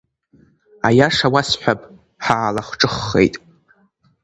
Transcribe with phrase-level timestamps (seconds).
[0.87, 1.81] Аиаша уасҳәап,
[2.25, 3.35] ҳаалахҿыххеит.